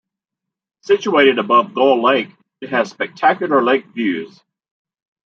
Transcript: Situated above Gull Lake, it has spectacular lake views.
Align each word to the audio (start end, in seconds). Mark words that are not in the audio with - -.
Situated 0.81 1.37
above 1.37 1.75
Gull 1.75 2.01
Lake, 2.01 2.31
it 2.59 2.69
has 2.71 2.89
spectacular 2.89 3.61
lake 3.63 3.85
views. 3.85 4.41